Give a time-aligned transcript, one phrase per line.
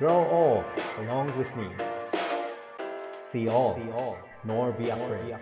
[0.00, 0.64] Grow old
[0.98, 1.68] along with me.
[3.20, 3.78] See all,
[4.46, 5.36] nor be afraid.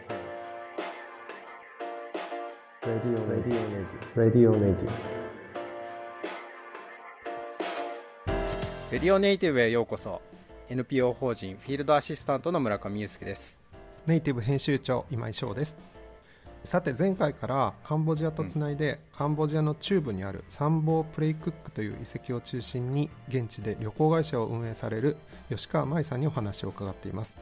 [2.85, 4.91] Radio, radio, radio, radio, radio.
[8.91, 10.21] レディオネイティブへようこそ
[10.69, 13.61] NPO 法人フィールドアシスタントの村上裕介です
[14.09, 15.77] ネイティブ編集長今井翔です
[16.65, 25.17] さて前回からカンボジアとつないで、カンボジアの中部にあるサンボープレイクックという遺跡を中心に現地で旅行会社を運営される
[25.49, 27.39] 吉川舞さんにお話を伺っています。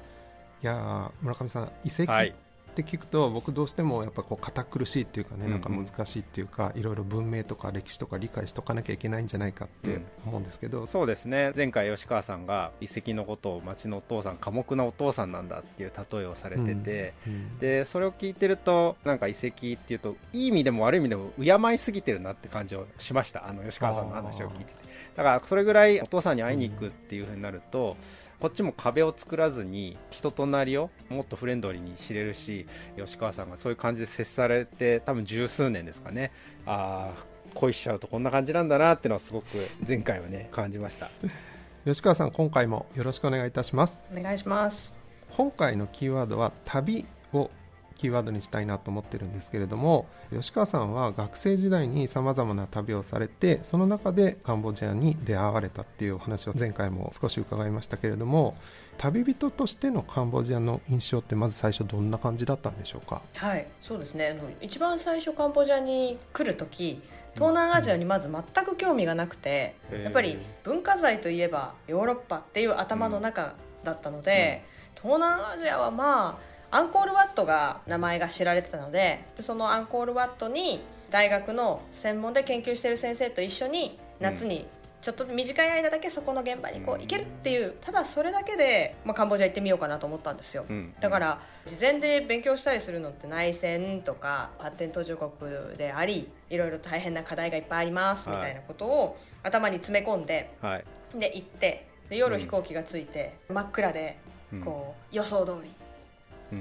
[0.63, 2.35] いやー村上さん遺跡はい
[2.83, 5.51] って聞くと僕どうしてもやっぱこう堅苦しいっていうかねうんうん。
[5.53, 11.53] なんか難しいっていうかいろいろ文明とか歴史とか理解しとかなきゃいけないんじゃないかって思うんですけど、そうですね。
[11.57, 23.49] 前回吉川さんが遺跡のことを町のお父さん寡黙なお父さんなんだっていう例えをされてて、うんでそれを聞いてるとなんか遺跡っていうといい意味でも悪い意味でも敬いすぎてるなって感じをしました。
[23.49, 24.87] あの吉川さんの話を聞いてて。
[25.17, 27.97] だからそれぐらいお父さんに会いに行くっていう風になると、
[28.41, 32.66] こっちも壁を作らずに人となりをもっとフレンドリーに知れるし
[32.97, 36.33] 吉川さんがそういう感じで接されて多分十数年ですかね。
[36.67, 39.47] ああ恋しちゃうとこんな感じなんだなっていうのはすごく
[39.87, 41.11] 前回はね感じました。
[41.85, 44.05] 吉川さん今回もよろしくお願いいたします。
[44.15, 44.95] お願いします。
[45.31, 47.51] 今回のキーワードは旅を
[47.97, 58.57] キーワードにしたいなと思ってるんですけれども吉川さんは学生時代にさまざまな旅をされてその中でカンボジアに出会われたっていうお話を前回も少し伺いましたけれども
[58.99, 63.23] 旅人としてのカンボジアの印象ってまず最初どんな感じだったんでしょうか？
[63.35, 64.39] はいそうですね。
[64.61, 67.03] 一番最初カンボジアに来る時
[67.35, 84.67] 東南アジアにまず全く興味がなくて、うんやっぱり文化財といえばヨーロッパっていう頭の中だったので、東南アジアはまあアンコールワットが名前が知られてたのででそのアンコールワットに大学の専門で研究している先生と一緒に夏に
[85.01, 90.95] ちょっと短い間だけそこの現場にこう行けるっていうただそれだけで、まあ、カンボジア行ってみようかなと思ったんですよ、うん。
[90.99, 100.85] だから事前で勉強したりするのって内戦とか発展途上国でありいろいろ大変な課題がいっぱいありますみたいなことを頭に詰め込んではい。
[101.15, 104.17] で行ってで夜飛行機が着いて、真っ暗で
[104.65, 105.86] こう予想通りうん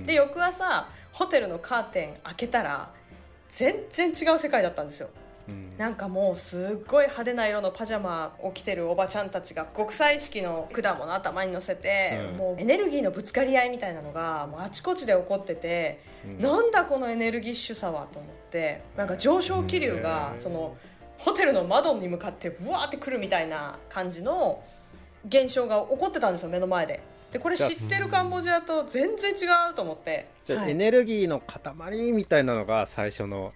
[0.05, 2.89] で翌朝ホテルのカーテン開けたら
[3.49, 5.09] 全然違う世界だったんですよ。
[5.47, 5.77] うん。
[5.77, 12.37] なんかもうすっごい派手な色のパジャマを着てるおばちゃんたちが国際式の果物頭に乗せて、うん。
[12.37, 16.01] もうエネルギーのぶつかり合いみたいなのがもうあちこちで起こってて、
[16.39, 20.75] なんだこのエネルギッシュさはと思ってなんか上昇気流がその
[21.17, 24.63] ホテルの窓に向かってブワーってくるみたいな感じの
[25.27, 27.01] 現象が起こってたんですよ目の前で。
[27.31, 30.27] でこれ知ってるカンボジアと全然違うと思って。
[30.45, 30.71] じゃあ、はい。
[30.71, 33.53] エネルギーの塊みたいなのが最初の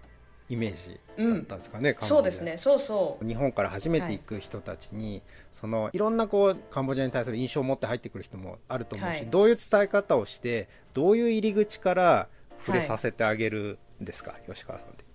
[0.50, 2.16] イメージだったんですかね、カンボジア。
[2.18, 2.58] そうですね。
[2.58, 3.26] そうそう。
[3.26, 5.22] 日本から初めて行く人たちに、
[5.54, 9.28] そのいろんなこうカンボジアに対する印象を持って入ってくる人もあると思うし、はい。
[9.28, 12.28] どういう伝え方をしてどういう入り口から
[12.66, 15.06] 触れさせてあげるんですか、吉川さんって。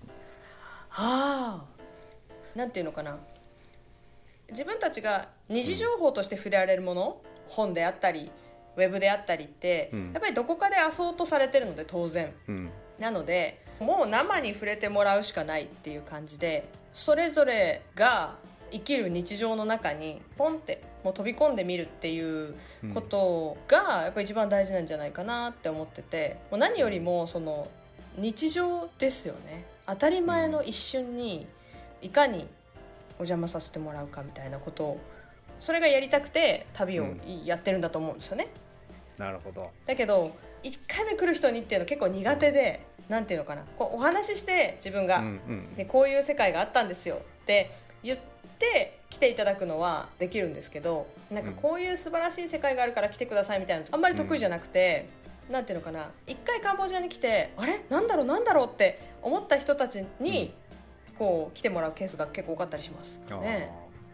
[0.96, 1.64] ああ
[2.56, 3.18] なんていうのかな。
[4.50, 8.30] 自分たちが二次情報として触れられるもの、本であったり
[8.76, 10.12] ウェブであったりって、うん。
[10.12, 12.32] やっぱりどこかでアソートされてるので当然。
[12.48, 12.70] うん。
[12.98, 18.36] なのでもう生に触れてもらうしかないっていう感じでそれぞれが
[18.70, 22.54] 生きる日常の中にポンってもう飛び込んでみるっていう
[22.92, 27.68] ことがやっぱり一番大事なんじゃないかなって思っててもう何よりもその
[28.16, 29.64] 日常ですよね。
[29.86, 31.46] 当たり前の一瞬に
[32.00, 32.48] いかに
[33.18, 35.00] お邪魔させてもらうかみたいなことを
[35.60, 37.06] それがやりたくて旅を
[37.44, 38.48] やってるんだと思うんですよね。
[39.18, 39.70] なるほど。
[39.86, 43.62] だけど1回目来る人にっていうの結構苦手でなんていうのかな。
[43.76, 47.16] こうお話しして自分が、うんうんでこういう世界があったんですよ。
[47.16, 47.70] って
[48.02, 48.18] 言っ
[48.58, 55.06] て来ていただくのはできるんですけどなんかこういう素晴らしい世界があるから来てくださいみたいなのあんまり得意じゃなくて、
[55.50, 56.10] なんていうのかな。
[56.26, 57.84] 一回カンボジアに来てあれ？
[57.90, 58.26] なんだろう？
[58.26, 58.66] なんだろう？
[58.66, 60.54] って思った人たちに、
[61.18, 63.70] こう来てもらうケースが結構多かったりしますね。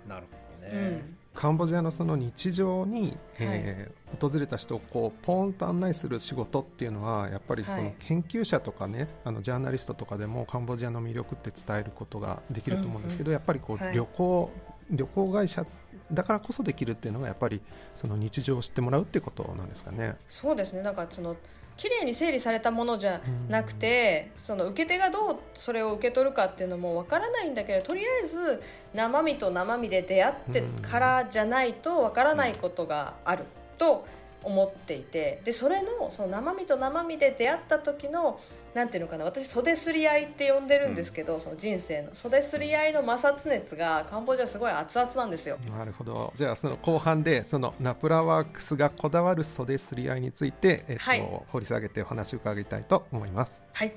[0.09, 1.17] なるほどね、うん。
[1.35, 7.95] カンボジアのその日常に、えー訪れた人をこうポーンと案内する仕事っていうのはやっぱりこのはい。
[8.01, 13.95] 研究者とかね、あのジャーナリストとかでもカンボジアの魅力って伝えることができると思うんですけど、やっぱりこう、はい。
[13.95, 14.51] 旅行
[14.91, 15.65] 旅行会社
[16.13, 17.61] だからこそできるっていうのがやっぱり
[17.95, 20.17] その日常を知ってもらうっていうことなんですかね。
[20.29, 20.83] そうですね。
[20.83, 21.37] なんかその
[21.77, 28.63] 綺麗に整理されたものじゃなくて、その受け手がどうそれを受け取るかっていうのもわからないんだけどとりあえず
[28.93, 33.45] 生身と生身で出会ってからじゃないとわからないことがある
[33.81, 34.07] と
[34.43, 38.39] 思っていてでそれのその生身と生身で出会った時の
[38.75, 42.15] なんていうのかな私袖すり合いって呼んでるんですけど、うん、その人生の。
[42.15, 45.59] 袖すり合いの摩擦熱がカンボジアすごい熱々なんですよ。
[45.77, 46.33] なるほど。
[46.37, 53.65] じゃあその後半でそのナプラワークスがこだわる袖すり合いについて、えっと、はい、掘り下げてお話を伺いたいと思います。
[53.73, 53.97] はい。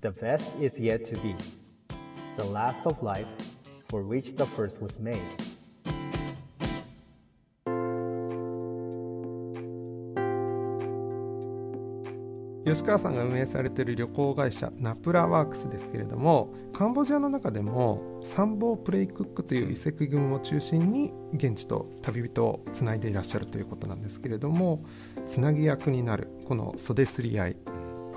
[0.00, 1.36] The best is yet to be.
[2.38, 3.47] The last of life
[3.88, 5.18] for which the first was made
[12.64, 24.84] 吉川さんが運営されている旅行会社ナプラワークスですけれどもカンボジアの中でもサンボープレイクックという遺跡群を中心に現地と旅人をつないでいらっしゃるということなんですけれども
[25.26, 27.56] つなぎ役になるこの袖すり合い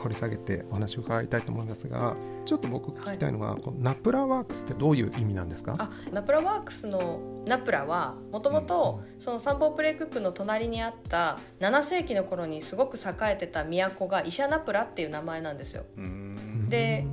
[0.01, 2.15] 掘り下げてお話を伺いたいと思いますが
[2.45, 5.75] ちょっと僕聞きたいのが、はい、このナプラワークスってどういう意味なんですか？
[5.77, 15.85] あナプラワークスのナプラはもともとそのサンボープレイクックの隣にあった7世紀の頃にすごく栄えてた都がイシャナプラっていう名前なんですよ。
[16.67, 17.05] で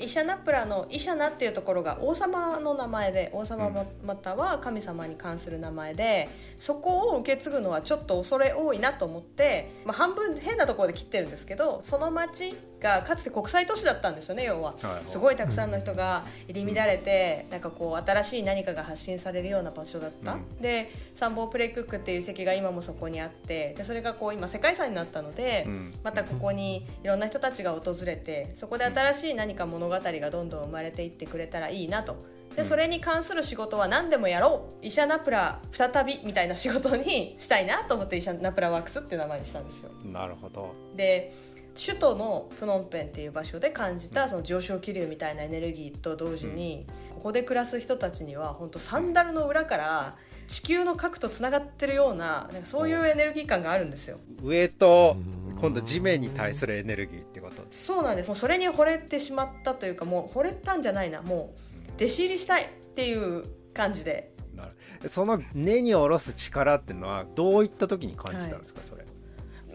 [0.00, 3.70] イシャナプラのイシャナっていうところが王様の名前で王様
[4.04, 14.74] または神様に関する名前でそこを受け継ぐのはちょっと恐れ多いなと思って、まあ、半分変なところで切ってるんですけどその町がかつて国際都市だったんですよね要は、
[15.06, 25.66] すごいたくさんの人が入り乱れて、なんかこう新しい何かが発信されるような場所だった、でサンボープレイクックっていう遺跡が今もそこにあってでそれがこう今世界遺産になったので、
[26.02, 32.16] またここにいろんな人たちが訪れてそこで新しい何か物語がどんどん生まれていってくれたらいいなと。
[32.56, 34.84] でそれに関する仕事は何でもやろう。
[34.84, 39.90] イシャナプラ再びみたいな仕事にしたいなと思ってイシャナプラワークスっていう名前にしたんですよ。
[40.04, 40.74] なるほど。
[40.96, 41.32] で
[41.74, 54.18] 首都のプノンペンっていう場所で感じたその上昇気流みたいなエネルギーと同時に、ここで暮らす人たちには本当サンダルの裏から地球の核とつながってるようななんかそういうエネルギー感があるんですよ。
[54.42, 55.16] 上と
[55.60, 57.64] 今度地面に対するエネルギーってこと。
[57.70, 58.28] そうなんです。
[58.28, 61.22] もうそれに惚れてしまったというかもう惚れたんじゃないな。
[61.22, 61.54] も
[61.88, 64.32] う弟子入りしたいっていう感じで。
[65.08, 69.06] その根に下ろす力っていうのはどういった時に感じたんですか、はい、それ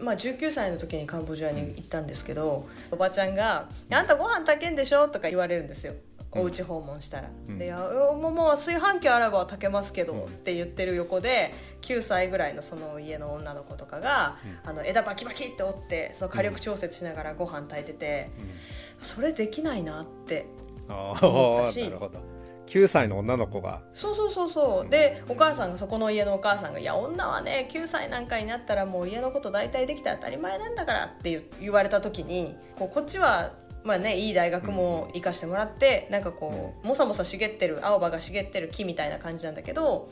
[0.00, 5.94] まあ、19歳の時にカンボジアに行ったんですけどおばちゃんが「あんたご飯炊けんでしょ?」とか言われるんですよ。
[6.32, 18.54] お家訪問したら「うん、でもうもう炊飯器あれば炊けますけど」って言ってる横で9歳ぐらいのその家の女の子とかが、うん、あの枝バキバキって折ってその火力調節しながらご飯炊いてて、うん、
[19.00, 20.46] それできないなって
[20.88, 21.82] 思ったし。
[21.84, 22.35] なるほど
[22.66, 23.80] 9歳の女の子が。
[23.92, 24.90] そうそうそうそう。
[24.90, 33.52] でお母さんがそこの家のお母さんが「いや女はね9歳なんかになったらもう家のこと大体できたら当たり前なんだから」って言われた時にこうこっちは
[33.84, 40.10] まあね、いい大学も行かしてもらって、うん、なんかこうもさもさ茂ってる青葉が茂ってる木みたいな感じなんだけど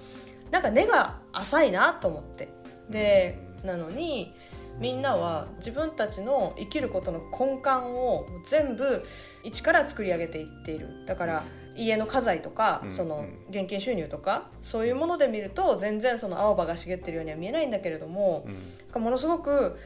[0.53, 2.49] なんか根が浅いなと思って。
[2.89, 4.33] で、うん、なのに
[4.79, 9.05] みんなは自分たちの生きることの根幹を全部
[9.43, 11.05] 一から作り上げていっている。
[11.07, 11.45] だから
[11.77, 18.47] 家の家財とか、うん、その現金収入とかそういうもので見ると全然その青葉が茂ってるようには見えないんだけれども、
[18.95, 19.79] うん、ものすごく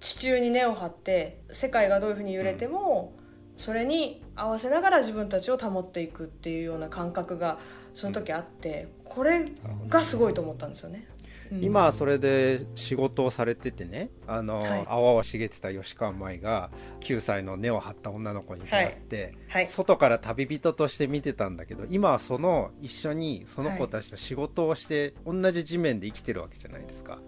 [0.00, 3.14] 地中に根を張って世界がどういうふうに揺れても、
[3.56, 7.58] それに合わせながら自分たちを保っていくっていうような感覚が
[7.94, 9.46] その時あってこれ
[9.88, 11.06] がすごいと思ったんですよね。
[11.52, 16.70] 今それで仕事をされててねあの、はい、青々茂ってた吉川舞が
[17.00, 19.34] 9歳の根を張った女の子に出会って、はい。
[19.48, 27.18] はい、外から旅人として見てたんだけど今はその一緒にその子たちと仕事をして、同じ地面で生きてるわけじゃないですか。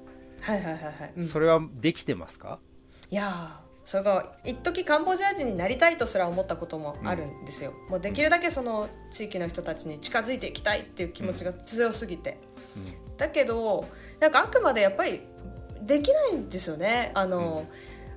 [0.40, 2.58] はいはいはいはい、うん、それはできてますか？
[3.10, 12.38] いやそれが一時カンボジア人になりたいとすら思ったこともあるんですよ、うん、もうできるだけその地域の人たちに近づいていきたいっていう気持ちが強すぎて、
[12.76, 13.86] うん、だけど
[14.20, 15.20] なんかあくまでやっぱり
[15.82, 17.12] できないんですよね。
[17.14, 17.66] あの、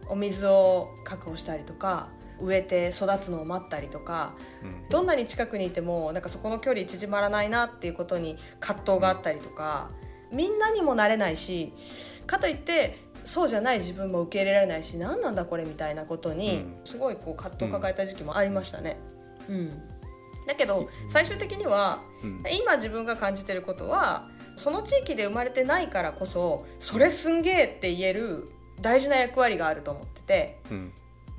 [0.05, 2.09] うん、お水を確保したりとか
[2.41, 9.91] 植えて育つのを待ったりとか、うん、どんなに近くにいてもなんかそこの距離縮まらないなっていうことに葛藤があったりとか
[10.31, 11.73] みんなにもなれないし
[12.25, 18.97] かといってそうじゃない自分も受け入れられないし何なんだこれみたいなことにすごいこう葛藤を抱えた時期もありましたね。
[19.49, 19.69] うん、うん、
[20.47, 22.01] だけど最終的には、
[22.51, 24.29] 今自分が感じてることは
[24.59, 28.51] その地域で生まれてないからこそそれすんげえって言える
[28.81, 30.91] 大事な役割があると思ってて、うん、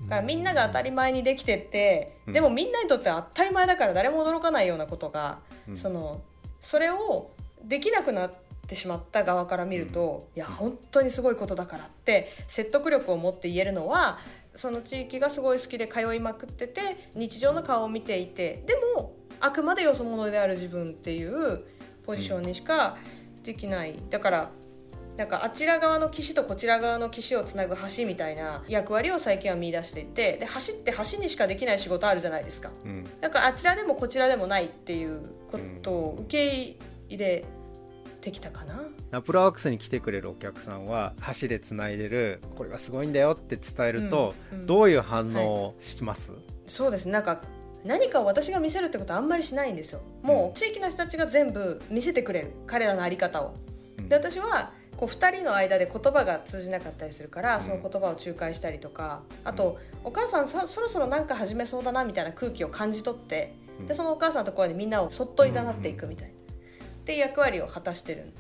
[0.04, 6.22] だからみんなが当たり前にできてって、うん、でもみんなにとっては当たり前だから誰も驚かないようなことが、うん、その
[6.60, 7.30] それを
[7.62, 8.32] できなくなっ
[8.66, 14.18] てしまった側から見ると、いや本当にすごいことだからって説得力を持って言えるのは
[14.54, 21.64] その地域がすごい好きで通いまくってて日常の顔を見ていてでもあくまでよそ者である自分っていう
[22.10, 22.96] ポポジションにしか
[23.44, 23.96] できない。
[24.10, 24.50] だから
[25.16, 32.70] なんかあちら側の岸とこちら側の岸をつなぐ橋みたいな役割を最近は見出していてで橋って橋にしかできない仕事あるじゃないですか。
[32.84, 33.04] うん。
[33.20, 36.76] なんかあちらでもこちらでもないっていうことを受け
[37.08, 37.44] 入れ
[38.20, 44.66] てきたかな、ナプラワークスに来てくれるお客さんは箸でつないでるこれがすごいんだよって伝えると、うんうん。
[44.66, 46.32] どういう反応をします、
[46.66, 47.06] そうです。
[47.06, 47.40] ねなんか
[47.84, 50.00] 何かを私が見せるってことはあんまりしないんですよ。
[50.22, 52.52] もう地域の人たちが全部見せてくれる。
[52.66, 53.54] 彼らの在り方を。
[53.98, 54.08] うん。
[54.08, 63.54] で私はこう2人の間で言葉が通じなかったりするからその言葉を仲介したりとかあとお母さんそそろそろ何か始めそうだなみたいな空気を感じ取って
[63.86, 66.34] でそのお母さんのところにみんなをそっといざなっていくみたいな。
[66.34, 68.32] っていう役割を果たしてる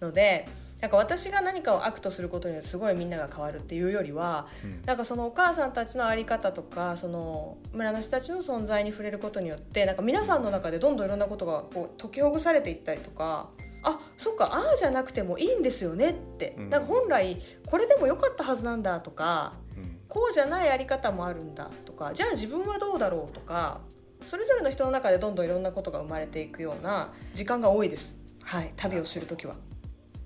[0.00, 0.48] ので
[0.80, 4.82] なんか私が何かを act することによってすごいみんなが変わるっていうよりはうん。
[4.84, 13.48] なんかそのお母さんたちの在り方とかその村の人たちの存在に触れることによってなんか皆さんの中でどんどんいろんなことがこう解きほぐされていったりとか
[13.82, 16.70] あそっかああじゃなくてもいいんですよねって、うん。
[16.70, 19.98] なんか本来これでもよかったはずなんだとかうん。
[20.08, 23.80] こうじゃないやり方もあるんだとかじゃあ自分はどうだろうとか
[24.22, 28.18] それぞれの人の中でどんどんいろんなことが生まれていくような時間が多いです。
[28.42, 29.56] はい旅をする時は。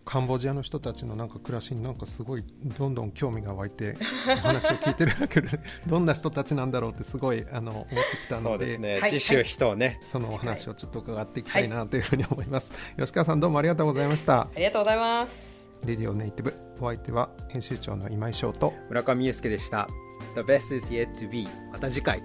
[0.04, 2.45] カンボジアの人たちのなんか暮らしになんかすごい
[2.78, 7.95] どんどん興味が湧いてお話を聞いてるだけで どんな人たちなんだろうってすごいあの思って
[8.26, 14.42] きたそのでうですね、はい次週人をね、そのお話をちょっと伺っていきたいなというふうに思います、吉川さんどうもありがとうございました。
[14.42, 15.69] ありがとうございます。
[15.85, 16.54] レディオネイティブ。
[16.80, 18.73] お相手は編集長の今井翔と。
[18.88, 19.88] 村上裕介でした。
[20.35, 22.23] The best is yet to be また次回